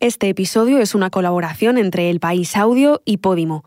[0.00, 3.64] Este episodio es una colaboración entre El País Audio y Podimo.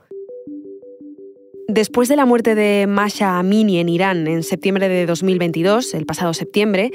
[1.68, 6.34] Después de la muerte de Masha Amini en Irán en septiembre de 2022, el pasado
[6.34, 6.92] septiembre,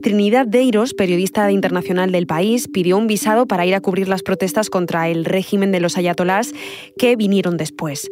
[0.00, 4.70] Trinidad Deiros, periodista internacional del país, pidió un visado para ir a cubrir las protestas
[4.70, 6.54] contra el régimen de los ayatolás
[6.96, 8.08] que vinieron después.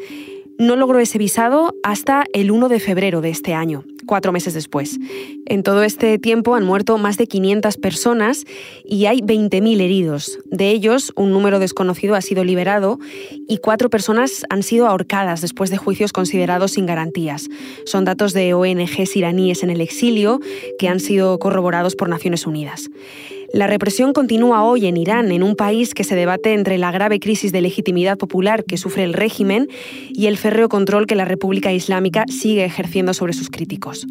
[0.59, 4.99] No logró ese visado hasta el 1 de febrero de este año, cuatro meses después.
[5.45, 8.45] En todo este tiempo han muerto más de 500 personas
[8.83, 10.39] y hay 20.000 heridos.
[10.51, 12.99] De ellos, un número desconocido ha sido liberado
[13.47, 17.49] y cuatro personas han sido ahorcadas después de juicios considerados sin garantías.
[17.85, 20.41] Son datos de ONGs iraníes en el exilio
[20.79, 22.89] que han sido corroborados por Naciones Unidas.
[23.53, 27.21] La represión continúa hoy en Irán, en un país que se debate entre la grave
[27.21, 29.69] crisis de legitimidad popular que sufre el régimen
[30.11, 34.07] y el férreo control que la República Islámica sigue ejerciendo sobre sus críticos.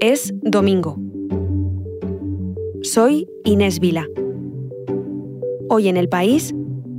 [0.00, 0.98] Es domingo.
[2.82, 4.06] Soy Inés Vila.
[5.68, 6.54] Hoy en el país,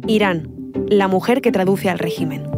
[0.07, 2.56] Irán, la mujer que traduce al régimen.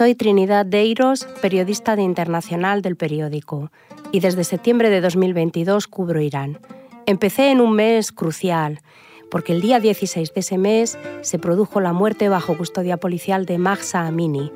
[0.00, 3.70] Soy Trinidad Deiros, periodista de Internacional del periódico,
[4.12, 6.58] y desde septiembre de 2022 cubro Irán.
[7.04, 8.80] Empecé en un mes crucial,
[9.30, 13.58] porque el día 16 de ese mes se produjo la muerte bajo custodia policial de
[13.58, 14.50] Mahsa Amini,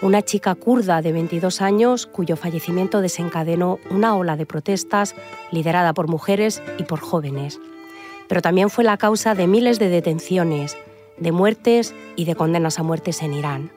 [0.00, 5.14] una chica kurda de 22 años cuyo fallecimiento desencadenó una ola de protestas
[5.52, 7.60] liderada por mujeres y por jóvenes.
[8.28, 10.74] Pero también fue la causa de miles de detenciones,
[11.18, 13.70] de muertes y de condenas a muertes en Irán.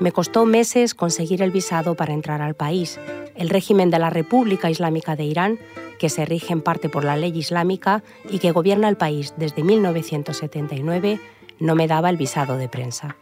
[0.00, 2.98] Me costó meses conseguir el visado para entrar al país.
[3.36, 5.58] El régimen de la República Islámica de Irán,
[5.98, 9.62] que se rige en parte por la ley islámica y que gobierna el país desde
[9.62, 11.20] 1979,
[11.58, 13.16] no me daba el visado de prensa.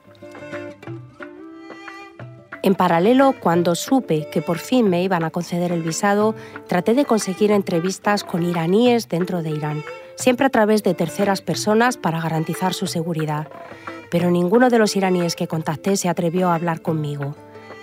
[2.63, 6.37] En paralelo, cuando supe que por fin me iban a conceder el visado,
[6.69, 9.83] traté de conseguir entrevistas con iraníes dentro de Irán,
[10.19, 13.49] siempre a través de terceras personas para garantizar su seguridad
[14.11, 17.35] pero ninguno de los iraníes que contacté se atrevió a hablar conmigo.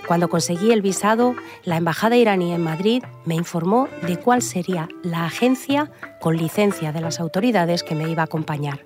[0.08, 5.26] Cuando conseguí el visado, la embajada iraní en Madrid me informó de cuál sería la
[5.26, 5.92] agencia
[6.22, 8.86] con licencia de las autoridades que me iba a acompañar.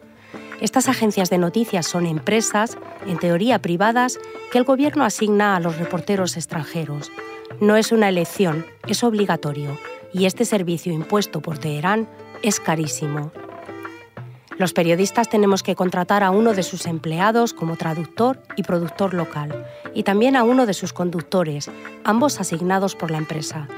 [0.62, 4.18] Estas agencias de noticias son empresas, en teoría privadas,
[4.52, 7.12] que el gobierno asigna a los reporteros extranjeros.
[7.59, 9.78] No es una elección, es obligatorio,
[10.14, 12.08] y este servicio impuesto por Teherán
[12.44, 13.32] es carísimo.
[14.58, 19.66] Los periodistas tenemos que contratar a uno de sus empleados como traductor y productor local,
[19.94, 21.72] y también a uno de sus conductores,
[22.04, 23.70] ambos asignados por la empresa.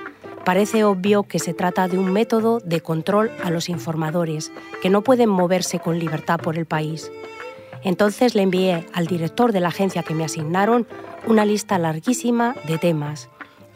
[0.43, 4.51] Parece obvio que se trata de un método de control a los informadores,
[4.81, 7.11] que no pueden moverse con libertad por el país.
[7.83, 10.87] Entonces le envié al director de la agencia que me asignaron
[11.27, 13.29] una lista larguísima de temas.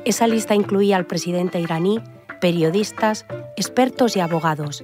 [0.06, 2.02] Esa lista incluía al presidente iraní,
[2.40, 3.26] periodistas,
[3.58, 4.84] expertos y abogados.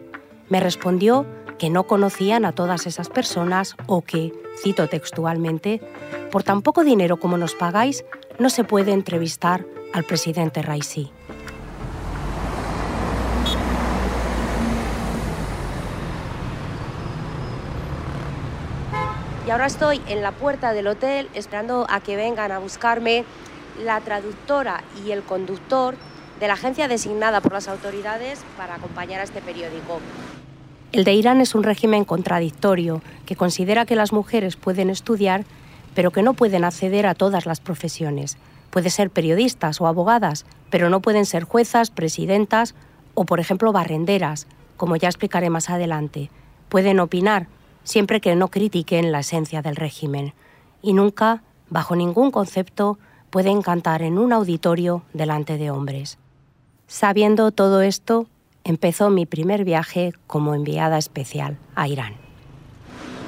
[0.50, 1.26] Me respondió
[1.58, 5.82] que no conocían a todas esas personas o que, cito textualmente,
[6.32, 8.04] por tan poco dinero como nos pagáis,
[8.40, 11.12] no se puede entrevistar al presidente Raisi.
[19.46, 23.26] Y ahora estoy en la puerta del hotel esperando a que vengan a buscarme
[23.84, 25.96] la traductora y el conductor
[26.41, 30.00] de la agencia designada por las autoridades para acompañar a este periódico.
[30.91, 35.46] El de Irán es un régimen contradictorio que considera que las mujeres pueden estudiar,
[35.94, 38.38] pero que no pueden acceder a todas las profesiones.
[38.72, 42.73] Pueden ser periodistas o abogadas, pero no pueden ser juezas, presidentas
[43.13, 44.47] o, por ejemplo, barrenderas,
[44.78, 46.31] como ya explicaré más adelante.
[46.69, 47.47] Pueden opinar,
[47.84, 50.34] siempre que no critiquen la esencia del régimen.
[50.81, 52.97] Y nunca, bajo ningún concepto,
[53.29, 56.18] pueden cantar en un auditorio delante de hombres.
[56.91, 58.28] Sabiendo todo esto,
[58.66, 62.16] empezó mi primer viaje como enviada especial a Irán.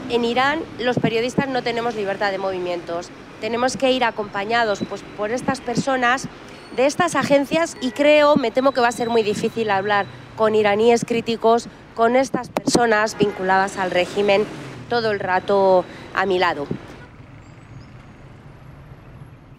[0.09, 3.09] En Irán los periodistas no tenemos libertad de movimientos.
[3.39, 6.27] Tenemos que ir acompañados pues, por estas personas
[6.75, 10.55] de estas agencias y creo, me temo que va a ser muy difícil hablar con
[10.55, 14.43] iraníes críticos, con estas personas vinculadas al régimen
[14.89, 16.67] todo el rato a mi lado.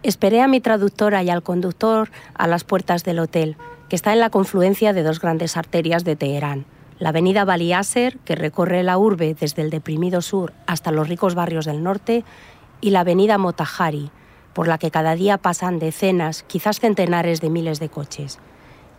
[0.03, 3.57] Esperé a mi traductora y al conductor a las puertas del hotel
[3.89, 6.65] que está en la confluencia de dos grandes arterias de Teherán,
[6.99, 7.73] la avenida Bali
[8.23, 12.23] que recorre la urbe desde el deprimido sur hasta los ricos barrios del norte,
[12.81, 14.11] y la avenida Motahari,
[14.53, 18.39] por la que cada día pasan decenas, quizás centenares de miles de coches.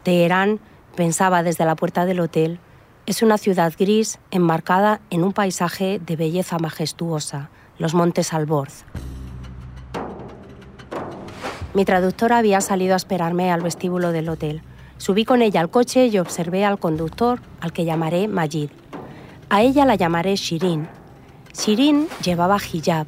[0.03, 0.61] Teherán,
[0.94, 2.61] pensaba desde la puerta del hotel,
[3.06, 8.85] Es una ciudad gris enmarcada en un paisaje de belleza majestuosa, los montes Alborz.
[11.73, 14.62] Mi traductora había salido a esperarme al vestíbulo del hotel.
[14.99, 18.71] Subí con ella al coche y observé al conductor, al que llamaré Majid.
[19.51, 20.89] A ella la llamaré Shirin.
[21.53, 23.07] Shirin llevaba hijab.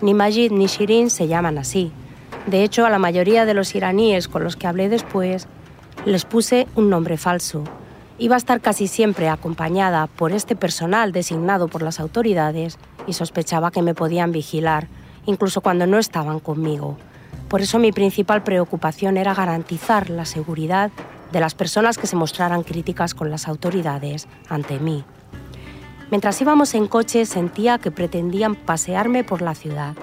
[0.00, 1.92] Ni Majid ni Shirin se llaman así.
[2.46, 5.48] De hecho, a la mayoría de los iraníes con los que hablé después
[6.04, 7.64] les puse un nombre falso.
[8.18, 13.70] Iba a estar casi siempre acompañada por este personal designado por las autoridades y sospechaba
[13.70, 14.86] que me podían vigilar,
[15.26, 16.96] incluso cuando no estaban conmigo.
[17.48, 20.90] Por eso mi principal preocupación era garantizar la seguridad
[21.34, 25.04] de las personas que se mostraran críticas con las autoridades ante mí.
[26.10, 29.96] Mientras íbamos en coche sentía que pretendían pasearme por la ciudad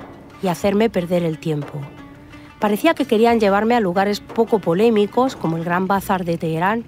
[0.44, 1.80] y hacerme perder el tiempo.
[2.60, 6.83] Parecía que querían llevarme a lugares poco polémicos como el Gran Bazar de Teherán,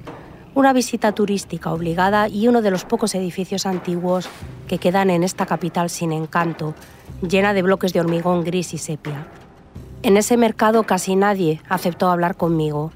[0.55, 4.27] una visita turística obligada y uno de los pocos edificios antiguos
[4.67, 6.75] que quedan en esta capital sin encanto,
[7.21, 9.25] llena de bloques de hormigón gris y sepia.
[10.03, 12.91] En ese mercado casi nadie aceptó hablar conmigo.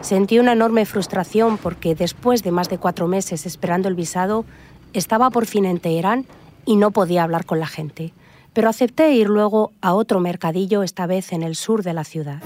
[0.00, 4.44] Sentí una enorme frustración porque después de más de cuatro meses esperando el visado,
[4.92, 6.26] estaba por fin en Teherán
[6.64, 8.12] y no podía hablar con la gente,
[8.52, 12.40] pero acepté ir luego a otro mercadillo, esta vez en el sur de la ciudad.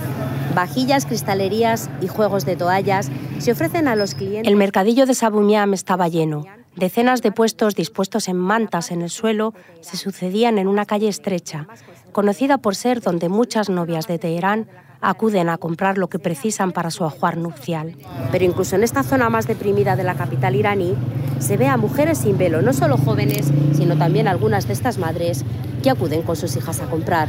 [0.54, 4.50] Vajillas, cristalerías y juegos de toallas se ofrecen a los clientes.
[4.50, 6.44] El mercadillo de Sabuñam estaba lleno.
[6.76, 11.68] Decenas de puestos dispuestos en mantas en el suelo se sucedían en una calle estrecha,
[12.12, 14.66] conocida por ser donde muchas novias de Teherán
[15.04, 17.96] acuden a comprar lo que precisan para su ajuar nupcial.
[18.32, 20.94] Pero incluso en esta zona más deprimida de la capital iraní,
[21.38, 25.44] se ve a mujeres sin velo, no solo jóvenes, sino también algunas de estas madres
[25.82, 27.28] que acuden con sus hijas a comprar.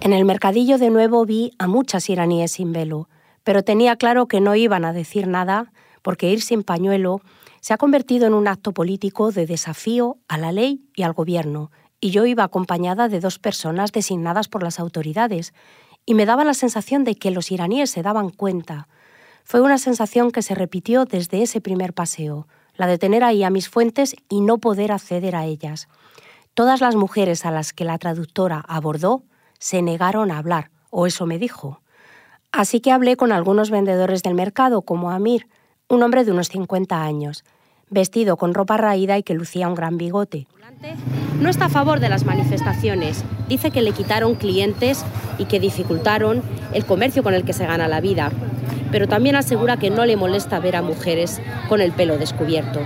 [0.00, 3.08] En el mercadillo de nuevo vi a muchas iraníes sin velo,
[3.44, 5.72] pero tenía claro que no iban a decir nada
[6.02, 7.20] porque ir sin pañuelo
[7.60, 11.72] se ha convertido en un acto político de desafío a la ley y al gobierno,
[12.00, 15.54] y yo iba acompañada de dos personas designadas por las autoridades,
[16.06, 18.88] y me daba la sensación de que los iraníes se daban cuenta.
[19.44, 23.50] Fue una sensación que se repitió desde ese primer paseo, la de tener ahí a
[23.50, 25.88] mis fuentes y no poder acceder a ellas.
[26.54, 29.22] Todas las mujeres a las que la traductora abordó
[29.58, 31.80] se negaron a hablar, o eso me dijo.
[32.52, 35.48] Así que hablé con algunos vendedores del mercado, como Amir,
[35.88, 37.44] un hombre de unos 50 años,
[37.90, 40.46] vestido con ropa raída y que lucía un gran bigote.
[41.40, 43.22] No está a favor de las manifestaciones.
[43.48, 45.04] Dice que le quitaron clientes
[45.38, 46.42] y que dificultaron
[46.72, 48.30] el comercio con el que se gana la vida.
[48.90, 52.80] Pero también asegura que no le molesta ver a mujeres con el pelo descubierto.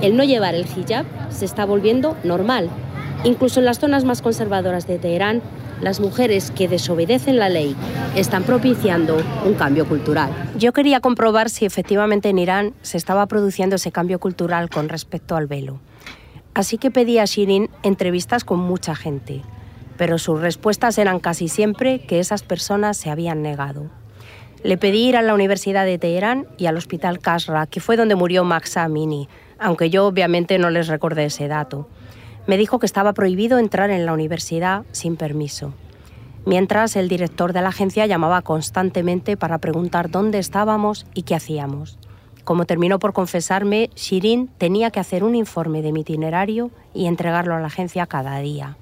[0.00, 2.70] El no llevar el hijab se está volviendo normal.
[3.24, 5.42] Incluso en las zonas más conservadoras de Teherán,
[5.82, 7.76] las mujeres que desobedecen la ley
[8.16, 10.30] están propiciando un cambio cultural.
[10.56, 15.36] Yo quería comprobar si efectivamente en Irán se estaba produciendo ese cambio cultural con respecto
[15.36, 15.80] al velo.
[16.54, 19.42] Así que pedí a Shirin entrevistas con mucha gente,
[19.96, 23.90] pero sus respuestas eran casi siempre que esas personas se habían negado.
[24.62, 28.14] Le pedí ir a la Universidad de Teherán y al Hospital Kasra, que fue donde
[28.14, 31.88] murió Max Amini, aunque yo obviamente no les recordé ese dato.
[32.46, 35.72] Me dijo que estaba prohibido entrar en la universidad sin permiso.
[36.46, 41.99] Mientras el director de la agencia llamaba constantemente para preguntar dónde estábamos y qué hacíamos.
[42.44, 47.54] Como terminó por confesarme, Shirin tenía que hacer un informe de mi itinerario y entregarlo
[47.54, 48.76] a la agencia cada día.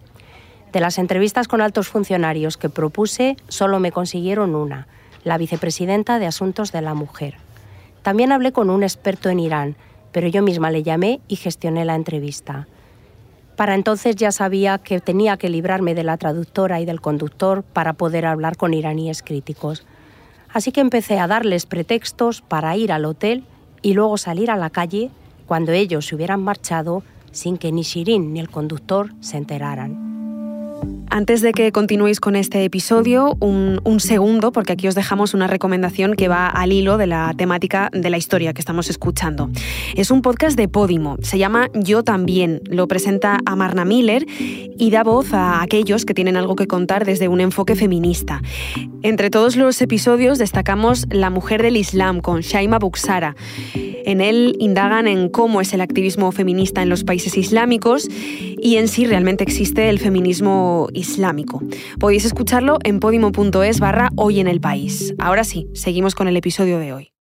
[0.72, 4.86] De las entrevistas con altos funcionarios que propuse, solo me consiguieron una,
[5.24, 7.36] la vicepresidenta de Asuntos de la Mujer.
[8.02, 9.76] También hablé con un experto en Irán,
[10.12, 12.66] pero yo misma le llamé y gestioné la entrevista.
[13.56, 17.94] Para entonces ya sabía que tenía que librarme de la traductora y del conductor para
[17.94, 19.84] poder hablar con iraníes críticos.
[20.52, 23.44] Así que empecé a darles pretextos para ir al hotel
[23.82, 25.10] y luego salir a la calle
[25.46, 27.02] cuando ellos se hubieran marchado
[27.32, 30.07] sin que ni Shirin ni el conductor se enteraran.
[31.10, 36.14] Antes de que continuéis con este episodio, un, segundo, porque aquí os dejamos una recomendación
[36.14, 39.50] que va al hilo de la temática de la historia que estamos escuchando.
[39.96, 45.02] Es un podcast de Podimo, se llama Yo también, lo presenta Amarna Miller y da
[45.02, 48.40] voz a aquellos que tienen algo que contar desde un enfoque feminista.
[49.02, 53.34] Entre todos los episodios destacamos La mujer del Islam con Shaima Buxara.
[53.74, 58.88] En él indagan en cómo es el activismo feminista en los países islámicos y en
[58.88, 61.62] si realmente existe el feminismo islámico.
[61.98, 65.14] Podéis escucharlo en podimo.es barra hoy en el país.
[65.18, 67.12] Ahora sí, seguimos con el episodio de hoy.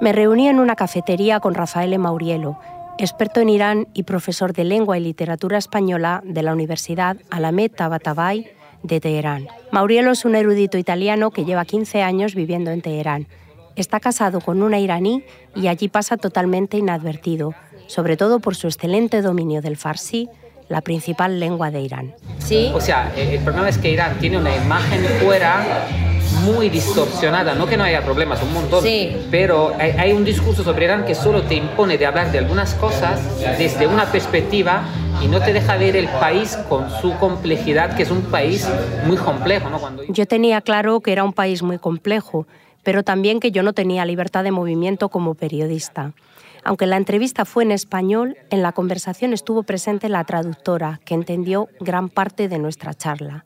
[0.00, 2.58] Me reuní en una cafetería con Rafael Maurielo,
[2.98, 8.46] experto en Irán y profesor de lengua y literatura española de la Universidad Alamed Tabatabai
[8.82, 9.48] de Teherán.
[9.72, 13.26] Maurielo es un erudito italiano que lleva 15 años viviendo en Teherán.
[13.76, 15.24] Está casado con una iraní
[15.56, 17.54] y allí pasa totalmente inadvertido,
[17.88, 20.28] sobre todo por su excelente dominio del farsi,
[20.68, 22.14] la principal lengua de Irán.
[22.38, 22.70] Sí.
[22.72, 25.86] O sea, el problema es que Irán tiene una imagen fuera
[26.44, 29.16] muy distorsionada, no que no haya problemas, un montón, sí.
[29.30, 32.74] pero hay, hay, un discurso sobre Irán que solo te impone de hablar de algunas
[32.74, 33.20] cosas
[33.58, 34.84] desde una perspectiva
[35.22, 38.68] y no te deja ver el país con su complejidad, que es un país
[39.06, 39.68] muy complejo.
[39.70, 39.78] ¿no?
[39.78, 40.04] Cuando...
[40.04, 42.46] Yo tenía claro que era un país muy complejo,
[42.84, 46.12] pero también que yo no tenía libertad de movimiento como periodista.
[46.62, 51.68] Aunque la entrevista fue en español, en la conversación estuvo presente la traductora, que entendió
[51.80, 53.44] gran parte de nuestra charla.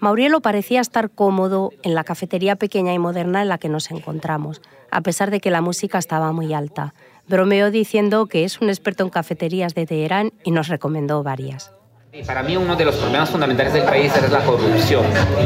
[0.00, 4.62] Maurielo parecía estar cómodo en la cafetería pequeña y moderna en la que nos encontramos,
[4.90, 6.94] a pesar de que la música estaba muy alta.
[7.28, 11.77] Bromeó diciendo que es un experto en cafeterías de Teherán y nos recomendó varias.
[12.26, 15.04] Para mí uno de los problemas fundamentales del país es la corrupción,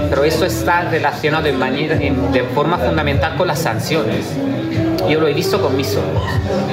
[0.08, 4.26] pero eso está relacionado de, manera, de forma fundamental con las sanciones.
[5.08, 6.22] Yo lo he visto con mis ojos.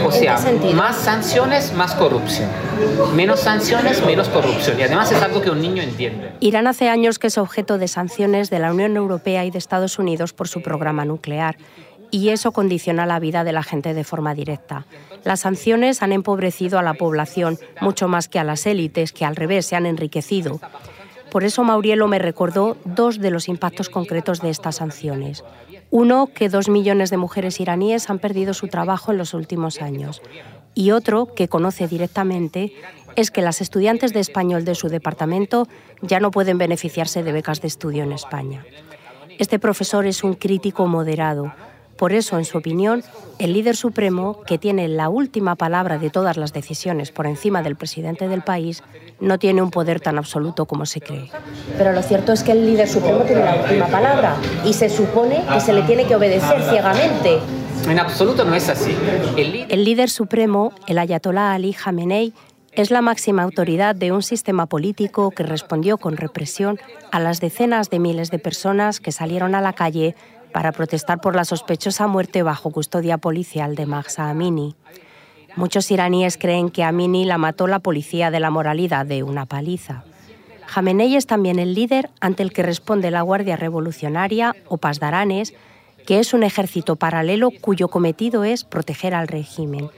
[0.05, 0.39] O sea,
[0.73, 2.49] más sanciones, más corrupción.
[3.15, 4.79] Menos sanciones, menos corrupción.
[4.79, 6.31] Y además es algo que un niño entiende.
[6.39, 9.99] Irán hace años que es objeto de sanciones de la Unión Europea y de Estados
[9.99, 11.57] Unidos por su programa nuclear
[12.11, 14.85] y eso condiciona la vida de la gente de forma directa.
[15.23, 19.35] Las sanciones han empobrecido a la población mucho más que a las élites, que al
[19.35, 20.59] revés se han enriquecido.
[21.31, 25.43] Por eso Maurielo me recordó dos de los impactos concretos de estas sanciones.
[25.91, 30.21] Uno, que dos millones de mujeres iraníes han perdido su trabajo en los últimos años.
[30.73, 32.73] Y otro, que conoce directamente,
[33.15, 35.67] es que las estudiantes de español de su departamento
[36.01, 38.63] ya no pueden beneficiarse de becas de estudio en España.
[39.39, 41.53] Este profesor es un crítico moderado,
[41.99, 43.03] por eso, en su opinión,
[43.39, 47.75] el líder supremo, que tiene la última palabra de todas las decisiones por encima del
[47.75, 48.83] presidente del país,
[49.19, 51.29] no tiene un poder tan absoluto como se cree.
[51.77, 55.43] Pero lo cierto es que el líder supremo tiene la última palabra y se supone
[55.51, 57.39] que se le tiene que obedecer ciegamente.
[57.85, 58.95] En absoluto no es así.
[59.35, 62.33] El líder, el líder supremo, el ayatolá Ali Khamenei,
[62.71, 66.79] es la máxima autoridad de un sistema político que respondió con represión
[67.11, 70.15] a las decenas de miles de personas que salieron a la calle
[70.51, 74.75] para protestar por la sospechosa muerte bajo custodia policial de Mahsa Amini.
[75.55, 80.03] Muchos iraníes creen que Amini la mató la policía de la moralidad de una paliza.
[80.67, 85.53] Jamenei es también el líder ante el que responde la Guardia Revolucionaria o Pasdaranes,
[86.05, 89.89] que es un ejército paralelo cuyo cometido es proteger al régimen.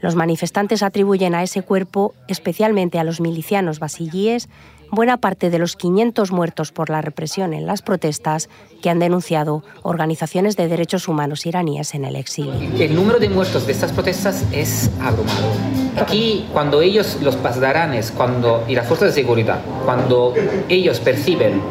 [0.00, 4.48] Los manifestantes atribuyen a ese cuerpo, especialmente a los milicianos basillíes,
[4.92, 8.50] buena parte de los 500 muertos por la represión en las protestas
[8.82, 12.52] que han denunciado organizaciones de derechos humanos iraníes en el exilio.
[12.78, 15.56] El número de muertos de estas protestas es abrumador.
[15.98, 20.34] Aquí, cuando ellos, los pasdaranes, cuando, y las fuerzas de seguridad, cuando
[20.68, 21.62] ellos perciben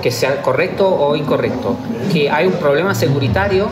[0.00, 1.76] que sea correcto o incorrecto,
[2.12, 3.68] que hay un problema securitario,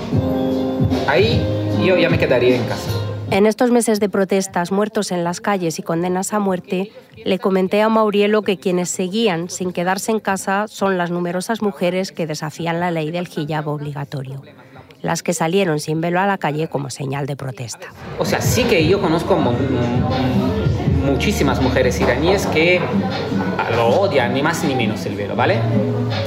[1.07, 1.41] ahí
[1.85, 2.96] yo ya me quedaría en casa.
[3.31, 6.93] En estos meses de protestas, muertos en las calles y condenas a muerte,
[7.25, 12.13] le comenté a Maurielo que quienes seguían sin quedarse en casa son las numerosas mujeres
[12.13, 14.43] que desafían la ley del hijab obligatorio,
[15.03, 17.89] las que salieron sin velo a la calle como señal de protesta.
[18.19, 19.37] O sea, sí que yo conozco
[21.05, 22.81] muchísimas mujeres iraníes que
[23.75, 25.59] lo odian, ni más ni menos el velo, ¿vale?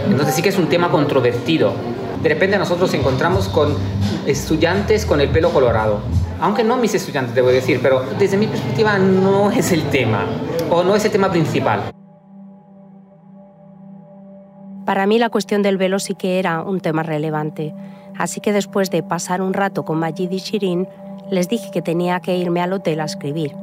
[0.10, 1.74] Entonces sí que es un tema controvertido.
[2.22, 3.78] De repente nosotros encontramos con
[4.28, 6.02] estudiantes con el pelo colorado
[6.42, 10.26] aunque no mis estudiantes, debo decir, pero desde mi perspectiva no es el tema,
[10.70, 11.92] o no es el tema principal.
[14.86, 17.76] Para mí la cuestión del velo sí que era un tema relevante,
[18.18, 20.88] así que después de pasar un rato con Majid y Shirin,
[21.30, 23.54] les dije que tenía que irme al hotel a escribir.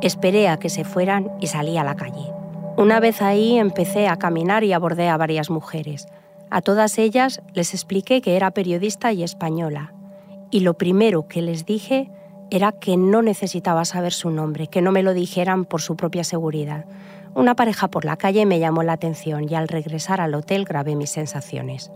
[0.00, 2.32] Esperé a que se fueran y salí a la calle.
[2.76, 6.06] Una vez ahí empecé a caminar y abordé a varias mujeres.
[6.50, 9.92] A todas ellas les expliqué que era periodista y española,
[10.54, 12.12] y lo primero que les dije
[12.48, 16.22] era que no necesitaba saber su nombre, que no me lo dijeran por su propia
[16.22, 16.84] seguridad.
[17.34, 20.94] Una pareja por la calle me llamó la atención y al regresar al hotel grabé
[20.94, 21.90] mis sensaciones.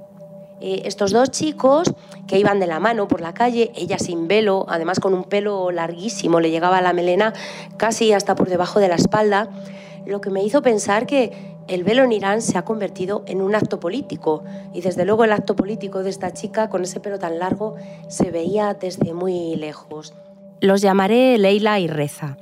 [0.61, 1.95] Eh, estos dos chicos
[2.27, 5.71] que iban de la mano por la calle, ella sin velo, además con un pelo
[5.71, 7.35] larguísimo, le llegaba la melena
[7.77, 9.51] casi hasta por debajo de la espalda,
[10.05, 13.55] lo que me hizo pensar que el velo en Irán se ha convertido en un
[13.55, 17.39] acto político y desde luego el acto político de esta chica con ese pelo tan
[17.39, 17.77] largo
[18.09, 20.15] se veía desde muy lejos.
[20.61, 22.39] Los llamaré Leila y Reza.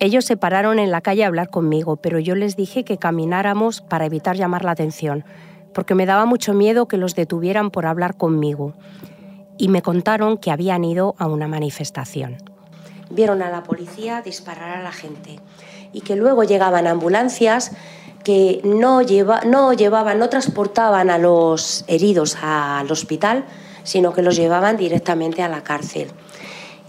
[0.00, 3.82] Ellos se pararon en la calle a hablar conmigo, pero yo les dije que camináramos
[3.82, 5.24] para evitar llamar la atención,
[5.74, 8.72] porque me daba mucho miedo que los detuvieran por hablar conmigo.
[9.58, 12.38] Y me contaron que habían ido a una manifestación.
[13.10, 15.38] Vieron a la policía disparar a la gente
[15.92, 17.72] y que luego llegaban ambulancias
[18.24, 23.44] que no, lleva, no llevaban, no transportaban a los heridos al hospital,
[23.84, 26.08] sino que los llevaban directamente a la cárcel.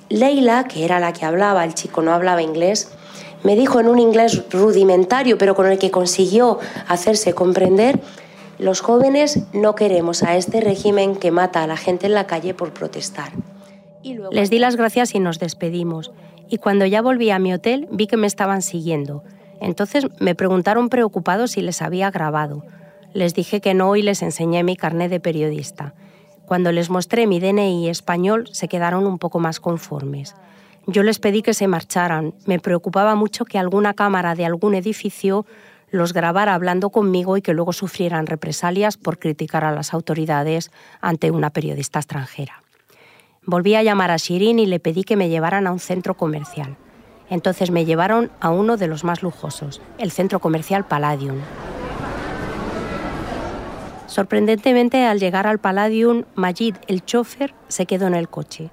[0.10, 2.92] Leila, que era la que hablaba, el chico no hablaba inglés,
[3.44, 8.00] me dijo en un inglés rudimentario, pero con el que consiguió hacerse comprender,
[8.60, 12.54] los jóvenes no queremos a este régimen que mata a la gente en la calle
[12.54, 13.32] por protestar.
[14.32, 16.12] Les di las gracias y nos despedimos.
[16.50, 19.24] Y cuando ya volví a mi hotel vi que me estaban siguiendo.
[19.62, 22.64] Entonces me preguntaron preocupados si les había grabado.
[23.14, 25.94] Les dije que no y les enseñé mi carnet de periodista.
[26.46, 30.36] Cuando les mostré mi DNI español se quedaron un poco más conformes.
[30.88, 32.34] Yo les pedí que se marcharan.
[32.46, 35.46] Me preocupaba mucho que alguna cámara de algún edificio
[35.90, 41.30] los grabara hablando conmigo y que luego sufrieran represalias por criticar a las autoridades ante
[41.30, 42.64] una periodista extranjera.
[43.46, 46.78] Volví a llamar a Shirin y le pedí que me llevaran a un centro comercial.
[47.34, 51.38] Entonces me llevaron a uno de los más lujosos, el centro comercial Palladium.
[54.06, 58.70] Sorprendentemente, al llegar al Palladium, Majid, el chofer, se quedó en el coche.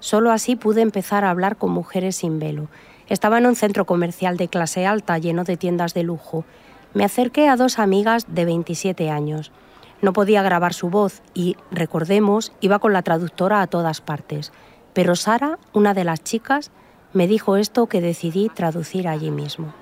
[0.00, 2.68] Solo así pude empezar a hablar con mujeres sin velo.
[3.10, 6.46] Estaba en un centro comercial de clase alta lleno de tiendas de lujo.
[6.94, 9.52] Me acerqué a dos amigas de 27 años.
[10.00, 14.50] No podía grabar su voz y, recordemos, iba con la traductora a todas partes.
[14.94, 16.70] Pero Sara, una de las chicas,
[17.12, 19.72] me dijo esto que decidí traducir allí mismo.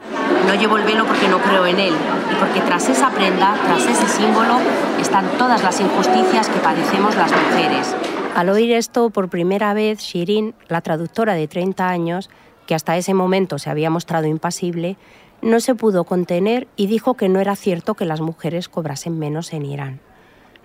[0.47, 1.95] No llevo el velo porque no creo en él
[2.30, 4.59] y porque tras esa prenda, tras ese símbolo,
[5.00, 7.95] están todas las injusticias que padecemos las mujeres.
[8.35, 12.30] Al oír esto por primera vez, Shirin, la traductora de 30 años,
[12.66, 14.97] que hasta ese momento se había mostrado impasible,
[15.42, 19.52] no se pudo contener y dijo que no era cierto que las mujeres cobrasen menos
[19.52, 20.00] en Irán.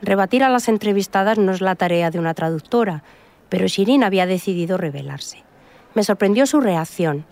[0.02, 3.04] Rebatir a las entrevistadas no es la tarea de una traductora,
[3.50, 5.44] pero Shirin había decidido rebelarse.
[5.94, 7.26] Me sorprendió su reacción,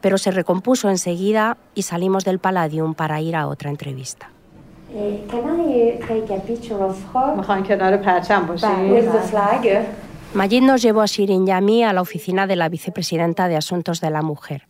[0.00, 4.30] pero se recompuso enseguida y salimos del Palladium para ir a otra entrevista.
[10.34, 14.00] Majid nos llevó a Shirin y a a la oficina de la vicepresidenta de Asuntos
[14.00, 14.62] de la Mujer.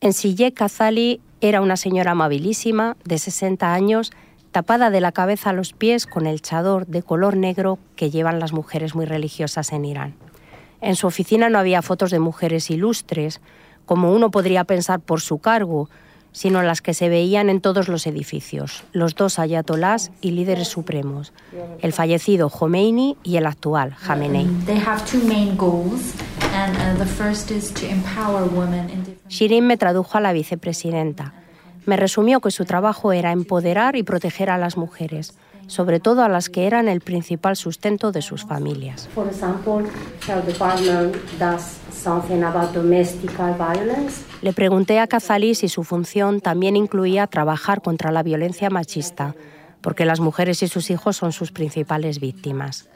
[0.00, 4.10] En Sille Kazali era una señora amabilísima, de 60 años,
[4.50, 8.38] tapada de la cabeza a los pies con el chador de color negro que llevan
[8.38, 10.14] las mujeres muy religiosas en Irán.
[10.82, 13.40] En su oficina no había fotos de mujeres ilustres,
[13.86, 15.88] como uno podría pensar por su cargo,
[16.32, 21.32] sino las que se veían en todos los edificios, los dos ayatolás y líderes supremos,
[21.80, 24.48] el fallecido Khomeini y el actual Khamenei.
[29.28, 31.34] Shirin me tradujo a la vicepresidenta.
[31.84, 35.34] Me resumió que su trabajo era empoderar y proteger a las mujeres,
[35.72, 39.08] sobre todo a las que eran el principal sustento de sus familias.
[44.42, 49.34] Le pregunté a Kazali si su función también incluía trabajar contra la violencia machista,
[49.80, 52.86] porque las mujeres y sus hijos son sus principales víctimas.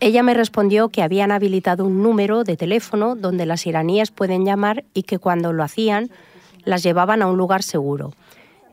[0.00, 4.84] Ella me respondió que habían habilitado un número de teléfono donde las iraníes pueden llamar
[4.92, 6.10] y que cuando lo hacían
[6.64, 8.12] las llevaban a un lugar seguro.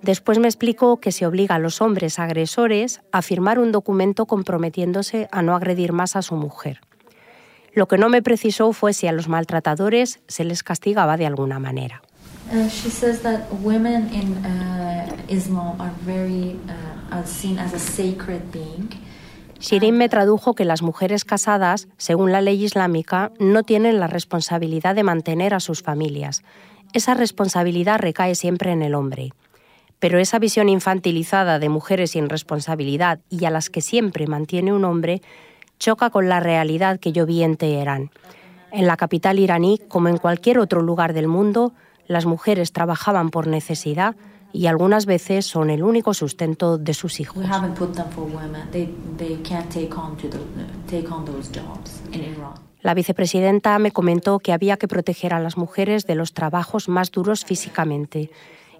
[0.01, 5.27] Después me explicó que se obliga a los hombres agresores a firmar un documento comprometiéndose
[5.31, 6.79] a no agredir más a su mujer.
[7.73, 11.59] Lo que no me precisó fue si a los maltratadores se les castigaba de alguna
[11.59, 12.01] manera.
[12.51, 16.55] Uh, she says that women in uh, Islam are very
[17.11, 18.89] uh, seen as a sacred being.
[19.59, 24.95] Shirin me tradujo que las mujeres casadas, según la ley islámica, no tienen la responsabilidad
[24.95, 26.43] de mantener a sus familias.
[26.93, 29.31] Esa responsabilidad recae siempre en el hombre.
[29.99, 34.85] Pero esa visión infantilizada de mujeres sin responsabilidad y a las que siempre mantiene un
[34.85, 35.21] hombre
[35.77, 38.11] choca con la realidad que yo vi en Teherán.
[38.71, 41.73] En la capital iraní, como en cualquier otro lugar del mundo,
[42.07, 44.15] las mujeres trabajaban por necesidad
[44.51, 47.43] y algunas veces son el único sustento de sus hijos.
[52.81, 57.11] La vicepresidenta me comentó que había que proteger a las mujeres de los trabajos más
[57.11, 58.31] duros físicamente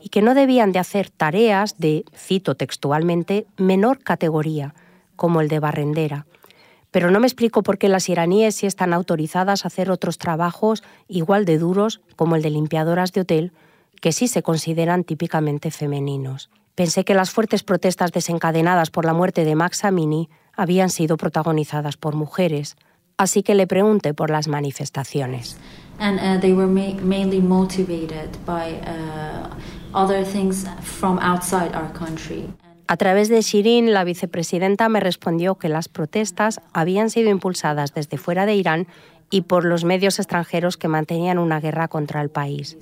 [0.02, 4.74] y que no debían de hacer tareas de, cito textualmente, menor categoría,
[5.16, 6.26] como el de barrendera.
[6.92, 10.84] Pero no me explico por qué las iraníes sí están autorizadas a hacer otros trabajos
[11.08, 13.52] igual de duros, como el de limpiadoras de hotel,
[14.02, 16.50] que sí se consideran típicamente femeninos.
[16.76, 21.98] Pensé que las fuertes protestas desencadenadas por la muerte de Max Amini habían sido protagonizadas
[21.98, 22.78] por mujeres,
[23.20, 25.58] así que le pregunté por las manifestaciones.
[32.88, 38.18] A través de Shirin, la vicepresidenta me respondió que las protestas habían sido impulsadas desde
[38.18, 38.88] fuera de Irán
[39.30, 42.78] y por los medios extranjeros que mantenían una guerra contra el país.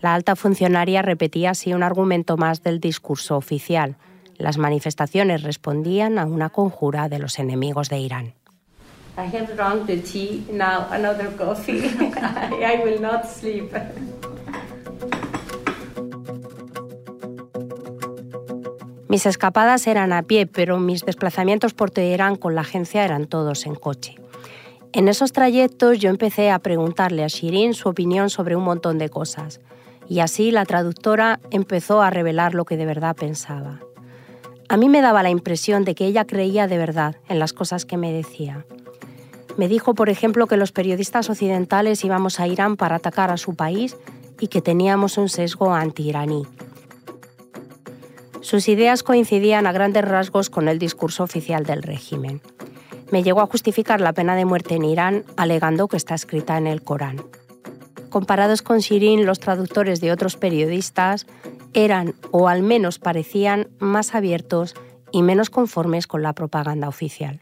[0.00, 3.96] La alta funcionaria repetía así un argumento más del discurso oficial.
[4.38, 8.34] Las manifestaciones respondían a una conjura de los enemigos de Irán.
[19.08, 23.66] Mis escapadas eran a pie, pero mis desplazamientos por Teherán con la agencia eran todos
[23.66, 24.16] en coche.
[24.92, 29.10] En esos trayectos yo empecé a preguntarle a Shirin su opinión sobre un montón de
[29.10, 29.60] cosas,
[30.08, 33.80] y así la traductora empezó a revelar lo que de verdad pensaba.
[34.68, 37.84] A mí me daba la impresión de que ella creía de verdad en las cosas
[37.84, 38.66] que me decía.
[39.56, 43.54] Me dijo, por ejemplo, que los periodistas occidentales íbamos a Irán para atacar a su
[43.54, 43.96] país
[44.40, 46.44] y que teníamos un sesgo anti-iraní.
[48.40, 52.42] Sus ideas coincidían a grandes rasgos con el discurso oficial del régimen.
[53.10, 56.66] Me llegó a justificar la pena de muerte en Irán alegando que está escrita en
[56.66, 57.22] el Corán.
[58.10, 61.26] Comparados con Shirin, los traductores de otros periodistas
[61.72, 64.74] eran, o al menos parecían, más abiertos
[65.10, 67.40] y menos conformes con la propaganda oficial.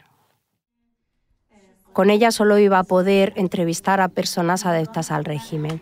[1.93, 5.81] Con ella solo iba a poder entrevistar a personas adeptas al régimen.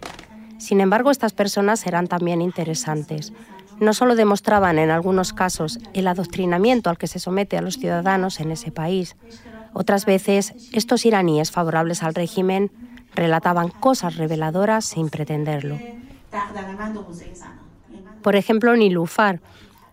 [0.57, 3.33] Sin embargo, estas personas eran también interesantes,
[3.79, 8.39] no solo demostraban en algunos casos el adoctrinamiento al que se somete a los ciudadanos
[8.39, 9.15] en ese país,
[9.73, 12.71] otras veces estos iraníes favorables al régimen
[13.15, 15.79] relataban cosas reveladoras sin pretenderlo.
[18.21, 19.41] Por ejemplo, Nilufar,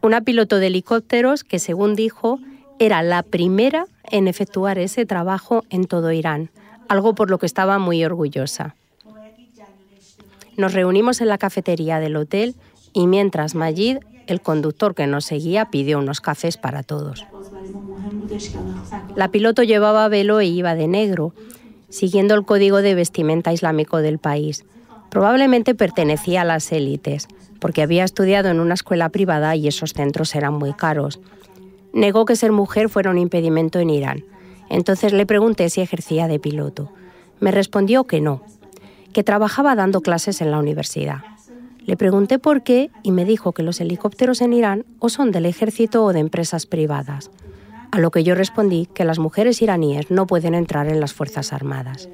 [0.02, 2.38] una piloto de helicópteros que, según dijo,
[2.78, 6.50] era la primera en efectuar ese trabajo en todo Irán,
[6.88, 8.74] algo por lo que estaba muy orgullosa.
[10.56, 12.54] Nos reunimos en la cafetería del hotel
[12.92, 17.24] y mientras Majid, el conductor que nos seguía, pidió unos cafés para todos.
[19.14, 21.32] La piloto llevaba velo e iba de negro,
[21.88, 24.64] siguiendo el código de vestimenta islámico del país.
[25.10, 27.28] Probablemente pertenecía a las élites,
[27.60, 31.20] porque había estudiado en una escuela privada y esos centros eran muy caros.
[31.98, 34.24] Negó que ser mujer fuera un impedimento en Irán.
[34.70, 36.92] Entonces le pregunté si ejercía de piloto.
[37.40, 38.40] Me respondió que no,
[39.12, 41.22] que trabajaba dando clases en la universidad.
[41.84, 45.44] Le pregunté por qué y me dijo que los helicópteros en Irán o son del
[45.44, 47.32] ejército o de empresas privadas.
[47.90, 51.52] A lo que yo respondí que las mujeres iraníes no pueden entrar en las Fuerzas
[51.52, 52.08] Armadas.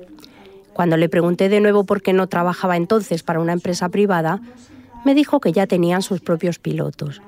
[0.73, 4.41] Cuando le pregunté de nuevo por qué no trabajaba entonces para una empresa privada,
[5.05, 7.21] me dijo que ya tenían sus propios pilotos.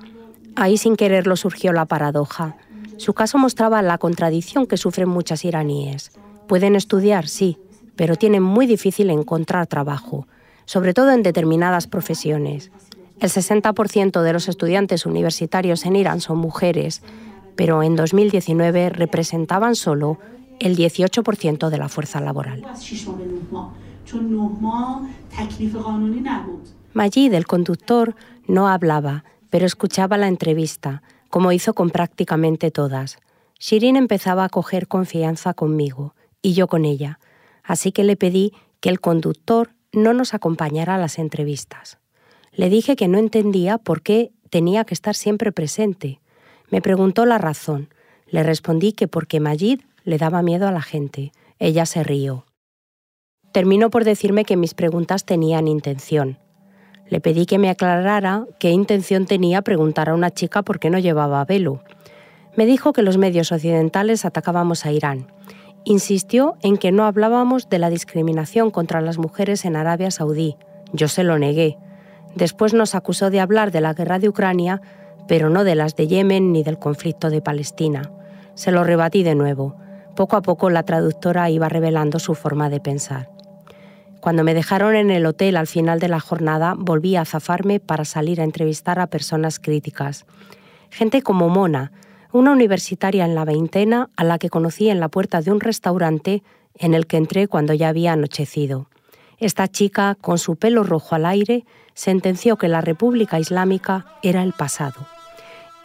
[0.56, 2.56] Ahí sin quererlo surgió la paradoja.
[2.96, 6.12] Su caso mostraba la contradicción que sufren muchas iraníes.
[6.48, 7.58] Pueden estudiar, sí,
[7.94, 10.26] pero tienen muy difícil encontrar trabajo
[10.66, 12.70] sobre todo en determinadas profesiones.
[13.18, 17.02] El 60% de los estudiantes universitarios en Irán son mujeres,
[17.54, 20.18] pero en 2019 representaban solo
[20.58, 22.62] el 18% de la fuerza laboral.
[26.92, 28.14] Majid, el conductor,
[28.46, 33.18] no hablaba, pero escuchaba la entrevista, como hizo con prácticamente todas.
[33.58, 37.18] Shirin empezaba a coger confianza conmigo y yo con ella,
[37.62, 41.98] así que le pedí que el conductor no nos acompañara a las entrevistas.
[42.52, 46.20] Le dije que no entendía por qué tenía que estar siempre presente.
[46.70, 47.88] Me preguntó la razón.
[48.26, 51.32] Le respondí que porque Majid le daba miedo a la gente.
[51.58, 52.46] Ella se rió.
[53.52, 56.38] Terminó por decirme que mis preguntas tenían intención.
[57.08, 60.98] Le pedí que me aclarara qué intención tenía preguntar a una chica por qué no
[60.98, 61.82] llevaba velo.
[62.56, 65.26] Me dijo que los medios occidentales atacábamos a Irán
[65.86, 70.56] insistió en que no hablábamos de la discriminación contra las mujeres en Arabia Saudí.
[70.92, 71.78] Yo se lo negué.
[72.34, 74.82] Después nos acusó de hablar de la guerra de Ucrania,
[75.28, 78.10] pero no de las de Yemen ni del conflicto de Palestina.
[78.54, 79.76] Se lo rebatí de nuevo.
[80.16, 83.30] Poco a poco la traductora iba revelando su forma de pensar.
[84.26, 88.04] Cuando me dejaron en el hotel al final de la jornada, volví a zafarme para
[88.04, 90.26] salir a entrevistar a personas críticas.
[90.90, 91.92] Gente como Mona,
[92.32, 96.42] una universitaria en la veintena a la que conocí en la puerta de un restaurante
[96.74, 98.88] en el que entré cuando ya había anochecido.
[99.38, 104.54] Esta chica, con su pelo rojo al aire, sentenció que la República Islámica era el
[104.54, 105.06] pasado.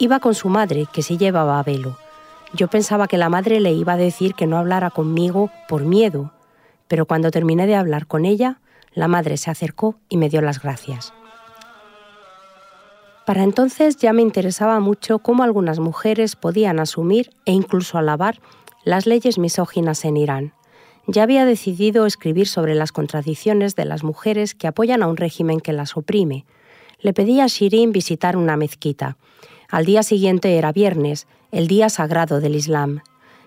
[0.00, 1.96] Iba con su madre, que sí llevaba velo.
[2.54, 6.32] Yo pensaba que la madre le iba a decir que no hablara conmigo por miedo,
[6.88, 8.60] pero cuando terminé de hablar con ella,
[8.94, 11.12] la madre se acercó y me dio las gracias.
[13.24, 18.40] Para entonces ya me interesaba mucho cómo algunas mujeres podían asumir e incluso alabar
[18.84, 20.52] las leyes misóginas en Irán.
[21.06, 25.60] Ya había decidido escribir sobre las contradicciones de las mujeres que apoyan a un régimen
[25.60, 26.44] que las oprime.
[27.00, 29.16] Le pedí a Shirin visitar una mezquita.
[29.68, 33.02] Al día siguiente era viernes, el día sagrado del Islam.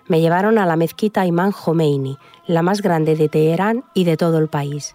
[0.08, 4.38] Me llevaron a la mezquita Imán Khomeini, la más grande de Teherán y de todo
[4.38, 4.94] el país.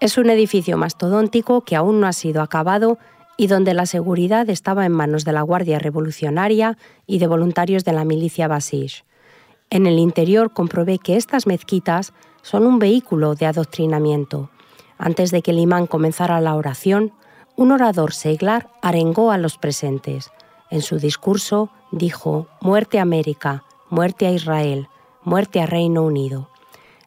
[0.00, 2.98] Es un edificio mastodóntico que aún no ha sido acabado
[3.36, 7.92] y donde la seguridad estaba en manos de la Guardia Revolucionaria y de voluntarios de
[7.92, 9.04] la milicia Basij.
[9.70, 14.50] En el interior comprobé que estas mezquitas son un vehículo de adoctrinamiento.
[14.98, 17.12] Antes de que el imán comenzara la oración,
[17.56, 20.30] un orador seglar arengó a los presentes.
[20.70, 24.88] En su discurso dijo, Muerte América, muerte a Israel,
[25.22, 26.48] muerte a Reino Unido.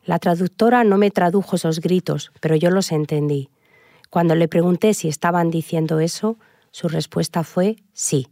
[0.03, 3.49] La traductora no me tradujo esos gritos, pero yo los entendí.
[4.11, 6.37] Cuando le pregunté si estaban diciendo eso,
[6.69, 8.27] su respuesta fue sí.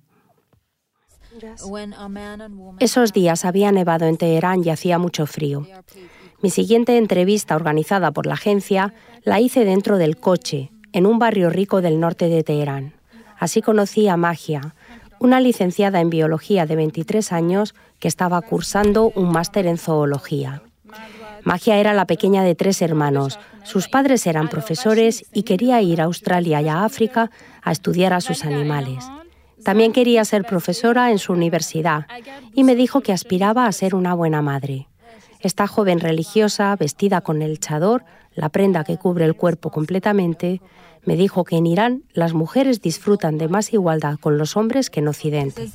[2.79, 5.65] Esos días había nevado en Teherán y hacía mucho frío.
[6.43, 11.49] Mi siguiente entrevista organizada por la agencia la hice dentro del coche, en un barrio
[11.49, 12.93] rico del norte de Teherán.
[13.39, 14.75] Así conocí a Magia,
[15.23, 20.61] una licenciada en biología de 23 años que estaba cursando un máster en zoología.
[21.45, 23.39] Magia era la pequeña de tres hermanos.
[23.63, 28.19] Sus padres eran profesores y quería ir a Australia y a África a estudiar a
[28.19, 29.05] sus animales.
[29.63, 32.05] También quería ser profesora en su universidad
[32.53, 34.89] y me dijo que aspiraba a ser una buena madre.
[35.39, 38.03] Esta joven religiosa, vestida con el chador,
[38.35, 40.59] la prenda que cubre el cuerpo completamente,
[41.05, 45.01] me dijo que en Irán las mujeres disfrutan de más igualdad con los hombres que
[45.01, 45.69] en Occidente.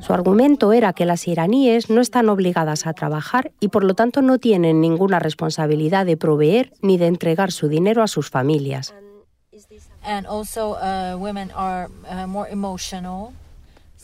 [0.00, 4.22] Su argumento era que las iraníes no están obligadas a trabajar y por lo tanto
[4.22, 8.94] no tienen ninguna responsabilidad de proveer ni de entregar su dinero a sus familias.
[9.52, 9.58] Uh,
[10.38, 11.18] uh,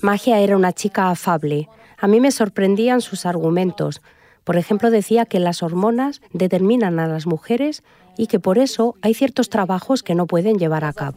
[0.02, 1.68] Magia era una chica afable.
[1.98, 4.00] A mí me sorprendían sus argumentos.
[4.44, 7.82] Por ejemplo, decía que las hormonas determinan a las mujeres
[8.18, 11.14] y que por eso hay ciertos trabajos que no pueden llevar a cabo.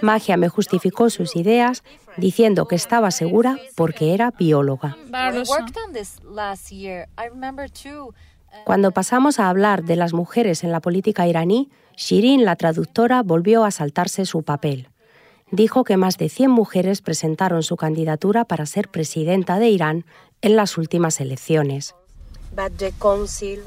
[0.00, 1.84] Magia me justificó sus ideas
[2.16, 4.96] diciendo que estaba segura porque era bióloga.
[8.64, 13.64] Cuando pasamos a hablar de las mujeres en la política iraní, Shirin, la traductora, volvió
[13.64, 14.88] a saltarse su papel.
[15.50, 20.04] Dijo que más de 100 mujeres presentaron su candidatura para ser presidenta de Irán
[20.40, 21.94] en las últimas elecciones.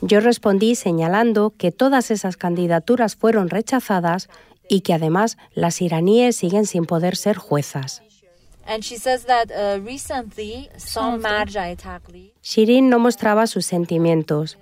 [0.02, 4.30] Yo respondí señalando que todas esas candidaturas fueron rechazadas
[4.69, 8.02] y que además las iraníes siguen sin poder ser juezas.
[12.41, 14.58] Shirin no mostraba sus sentimientos.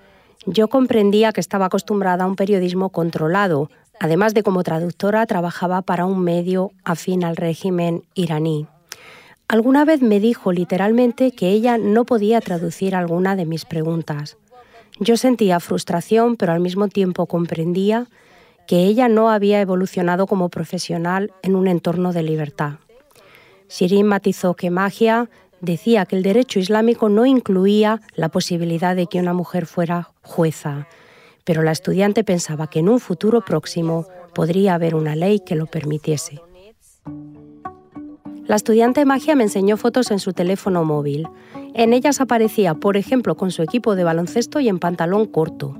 [0.45, 3.69] Yo comprendía que estaba acostumbrada a un periodismo controlado.
[3.99, 8.67] Además de como traductora, trabajaba para un medio afín al régimen iraní.
[9.47, 14.37] Alguna vez me dijo literalmente que ella no podía traducir alguna de mis preguntas.
[14.99, 18.07] Yo sentía frustración, pero al mismo tiempo comprendía
[18.67, 22.73] que ella no había evolucionado como profesional en un entorno de libertad.
[23.69, 25.29] Shirin matizó que magia
[25.61, 30.87] decía que el derecho islámico no incluía la posibilidad de que una mujer fuera jueza,
[31.43, 35.65] pero la estudiante pensaba que en un futuro próximo podría haber una ley que lo
[35.65, 36.41] permitiese.
[38.45, 41.29] La estudiante magia me enseñó fotos en su teléfono móvil.
[41.73, 45.77] En ellas aparecía, por ejemplo, con su equipo de baloncesto y en pantalón corto.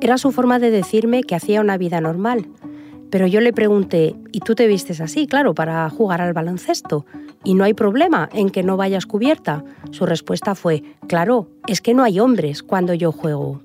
[0.00, 2.48] Era su forma de decirme que hacía una vida normal.
[3.10, 7.04] Pero yo le pregunté, ¿y tú te vistes así, claro, para jugar al baloncesto?
[7.44, 9.62] ¿Y no hay problema en que no vayas cubierta?
[9.90, 13.60] Su respuesta fue, claro, es que no hay hombres cuando yo juego.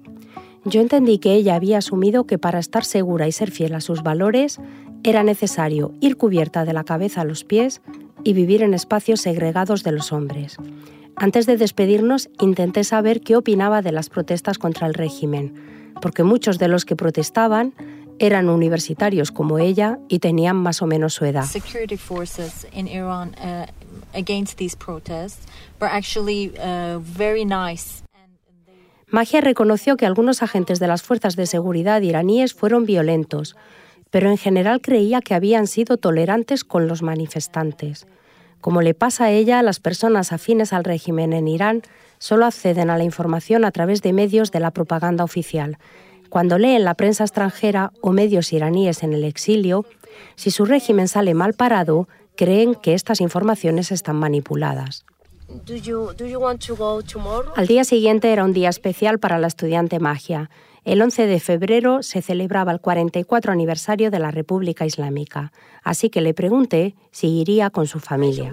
[0.66, 4.02] Yo entendí que ella había asumido que para estar segura y ser fiel a sus
[4.02, 4.60] valores
[5.06, 7.82] era necesario ir cubierta de la cabeza a los pies
[8.24, 10.58] y vivir en espacios segregados de los hombres.
[11.16, 15.54] Antes de despedirnos, intenté saber qué opinaba de las protestas contra el régimen,
[16.02, 17.74] porque muchos de los que protestaban
[18.18, 21.46] eran universitarios como ella y tenían más o menos su edad.
[29.08, 33.56] Magia reconoció que algunos agentes de las fuerzas de seguridad iraníes fueron violentos,
[34.16, 38.08] pero en general creía que habían sido tolerantes con los manifestantes.
[38.62, 41.82] Como le pasa a ella, las personas afines al régimen en Irán
[42.18, 45.80] solo acceden a la información a través de medios de la propaganda oficial.
[46.30, 49.86] Cuando leen la prensa extranjera o medios iraníes en el exilio,
[50.38, 55.06] si su régimen sale mal parado, creen que estas informaciones están manipuladas.
[57.56, 60.50] Al día siguiente era un día especial para la estudiante magia.
[60.86, 65.52] El 11 de febrero se celebraba el 44 aniversario de la República Islámica,
[65.84, 68.52] así que le pregunté si iría con su familia.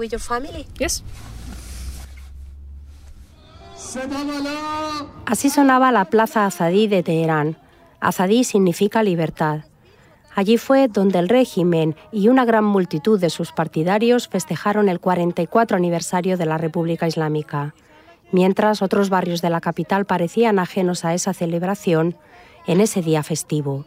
[5.27, 7.59] Así sonaba la plaza Azadí de Teherán.
[8.01, 9.67] Azadí significa libertad.
[10.35, 15.77] Allí fue donde el régimen y una gran multitud de sus partidarios festejaron el 44
[15.77, 17.75] aniversario de la República Islámica.
[18.33, 22.17] Mientras otros barrios de la capital parecían ajenos a esa celebración
[22.67, 23.85] en ese día festivo.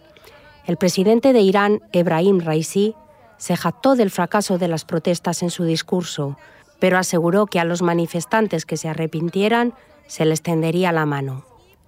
[0.66, 2.96] El presidente de Irán, Ebrahim Raisi,
[3.38, 6.38] se jactó del fracaso de las protestas en su discurso,
[6.80, 9.74] pero aseguró que a los manifestantes que se arrepintieran
[10.08, 11.44] se les tendería la mano.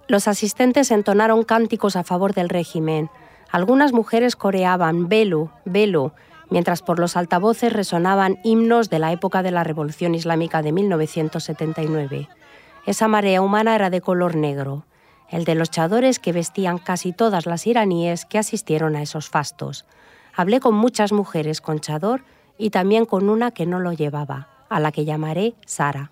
[0.08, 3.08] Los asistentes entonaron cánticos a favor del régimen,
[3.50, 6.12] algunas mujeres coreaban velo, velo,
[6.50, 12.28] mientras por los altavoces resonaban himnos de la época de la Revolución Islámica de 1979.
[12.86, 14.84] Esa marea humana era de color negro,
[15.28, 19.84] el de los chadores que vestían casi todas las iraníes que asistieron a esos fastos.
[20.34, 22.22] Hablé con muchas mujeres con chador
[22.56, 26.10] y también con una que no lo llevaba, a la que llamaré Sara.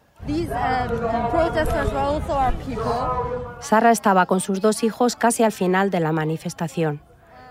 [3.60, 7.00] Sara estaba con sus dos hijos casi al final de la manifestación.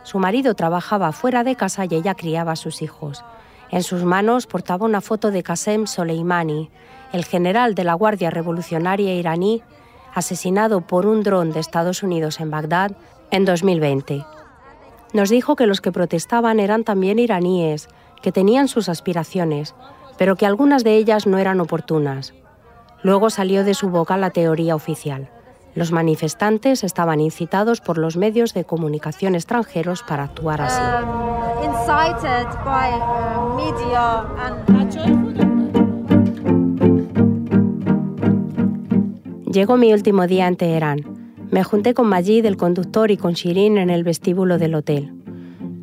[0.03, 3.23] Su marido trabajaba fuera de casa y ella criaba a sus hijos.
[3.71, 6.69] En sus manos portaba una foto de Qasem Soleimani,
[7.11, 9.63] el general de la Guardia Revolucionaria iraní,
[10.13, 12.91] asesinado por un dron de Estados Unidos en Bagdad
[13.31, 14.25] en 2020.
[15.13, 17.87] Nos dijo que los que protestaban eran también iraníes,
[18.21, 19.75] que tenían sus aspiraciones,
[20.17, 22.33] pero que algunas de ellas no eran oportunas.
[23.01, 25.29] Luego salió de su boca la teoría oficial.
[25.75, 30.81] Los manifestantes estaban incitados por los medios de comunicación extranjeros para actuar así.
[39.51, 41.01] Llegó mi último día en Teherán.
[41.51, 45.24] Me junté con Majid, el conductor, y con Shirin en el vestíbulo del hotel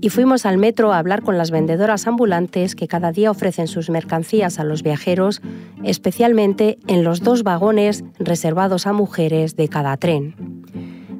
[0.02, 3.88] y fuimos al metro a hablar con las vendedoras ambulantes que cada día ofrecen sus
[3.88, 5.40] mercancías a los viajeros,
[5.84, 10.34] especialmente en los dos vagones reservados a mujeres de cada tren.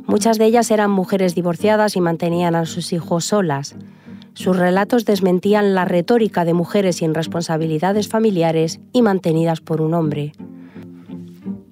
[0.05, 3.77] Muchas de ellas eran mujeres divorciadas y mantenían a sus hijos solas.
[4.35, 10.33] Sus relatos desmentían la retórica de mujeres sin responsabilidades familiares y mantenidas por un hombre.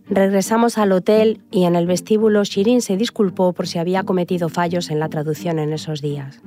[0.09, 4.91] Regresamos al hotel y en el vestíbulo Shirin se disculpó por si había cometido fallos
[4.91, 6.41] en la traducción en esos días.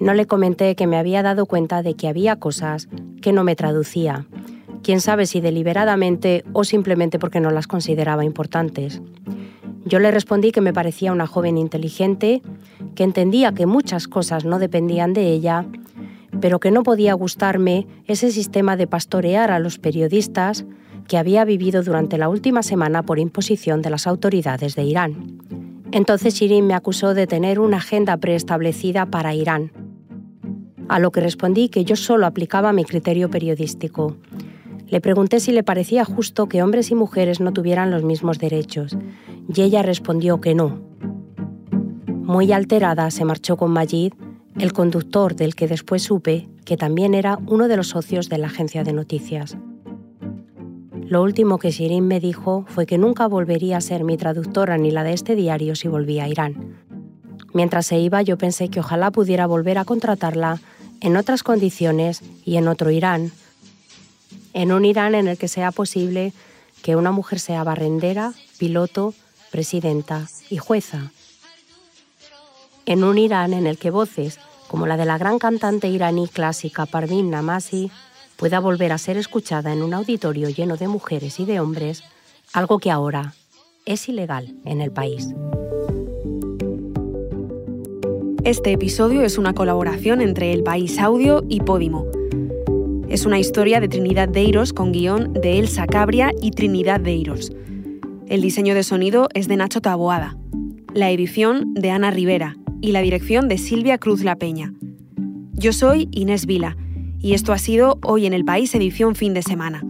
[0.00, 2.88] No le comenté que me había dado cuenta de que había cosas
[3.20, 4.26] que no me traducía,
[4.82, 9.02] quién sabe si deliberadamente o simplemente porque no las consideraba importantes.
[9.84, 12.42] Yo le respondí que me parecía una joven inteligente,
[12.94, 15.66] que entendía que muchas cosas no dependían de ella,
[16.40, 20.64] pero que no podía gustarme ese sistema de pastorear a los periodistas
[21.08, 25.38] que había vivido durante la última semana por imposición de las autoridades de Irán.
[25.90, 29.72] Entonces Shirin me acusó de tener una agenda preestablecida para Irán
[30.88, 34.16] a lo que respondí que yo solo aplicaba mi criterio periodístico.
[34.88, 38.96] Le pregunté si le parecía justo que hombres y mujeres no tuvieran los mismos derechos,
[39.54, 40.80] y ella respondió que no.
[42.08, 44.12] Muy alterada se marchó con Majid,
[44.58, 48.48] el conductor del que después supe que también era uno de los socios de la
[48.48, 49.56] agencia de noticias.
[51.06, 54.90] Lo último que Shirin me dijo fue que nunca volvería a ser mi traductora ni
[54.90, 56.76] la de este diario si volvía a Irán.
[57.54, 60.60] Mientras se iba yo pensé que ojalá pudiera volver a contratarla
[61.00, 63.32] en otras condiciones y en otro Irán.
[64.52, 66.32] En un Irán en el que sea posible
[66.82, 69.14] que una mujer sea barrendera, piloto,
[69.50, 71.12] presidenta y jueza.
[72.86, 76.86] En un Irán en el que voces, como la de la gran cantante iraní clásica
[76.86, 77.90] Parvin Namasi,
[78.36, 82.04] pueda volver a ser escuchada en un auditorio lleno de mujeres y de hombres,
[82.52, 83.34] algo que ahora
[83.84, 85.28] es ilegal en el país.
[88.48, 92.06] Este episodio es una colaboración entre El País Audio y Podimo.
[93.06, 97.52] Es una historia de Trinidad Deiros con guion de Elsa Cabria y Trinidad Deiros.
[98.26, 100.38] El diseño de sonido es de Nacho Taboada,
[100.94, 104.72] la edición de Ana Rivera y la dirección de Silvia Cruz La Peña.
[105.52, 106.74] Yo soy Inés Vila
[107.18, 109.84] y esto ha sido Hoy en el País edición fin de semana.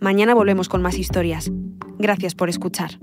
[0.00, 1.50] Mañana volvemos con más historias.
[1.98, 3.00] Gracias por escuchar.